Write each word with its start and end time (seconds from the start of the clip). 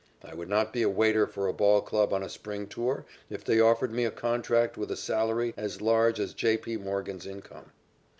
I 0.23 0.33
would 0.33 0.49
not 0.49 0.73
be 0.73 0.81
a 0.81 0.89
waiter 0.89 1.27
for 1.27 1.45
a 1.47 1.53
ball 1.53 1.79
club 1.81 2.11
on 2.11 2.23
a 2.23 2.27
spring 2.29 2.65
tour 2.65 3.05
if 3.29 3.43
they 3.43 3.59
offered 3.59 3.91
me 3.91 4.03
a 4.03 4.09
contract 4.09 4.75
with 4.75 4.89
a 4.89 4.97
salary 4.97 5.53
as 5.55 5.79
large 5.79 6.19
as 6.19 6.33
J. 6.33 6.57
P. 6.57 6.75
Morgan's 6.75 7.27
income. 7.27 7.71